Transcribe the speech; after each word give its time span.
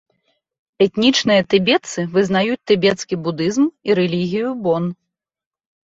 Этнічныя 0.85 1.41
тыбетцы 1.53 2.05
вызнаюць 2.17 2.59
тыбецкі 2.71 3.15
будызм 3.27 3.63
і 3.89 3.99
рэлігію 4.01 4.49
бон. 4.65 4.83